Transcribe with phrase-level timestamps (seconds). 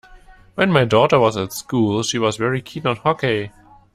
[0.55, 3.51] When my daughter was at school she was very keen on hockey